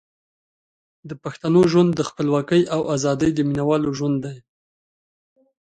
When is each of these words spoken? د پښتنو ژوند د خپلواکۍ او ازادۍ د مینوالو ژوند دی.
د 1.09 1.11
پښتنو 1.23 1.61
ژوند 1.71 1.91
د 1.95 2.01
خپلواکۍ 2.09 2.61
او 2.75 2.81
ازادۍ 2.95 3.31
د 3.35 3.39
مینوالو 3.49 3.89
ژوند 3.97 4.17
دی. 4.25 4.37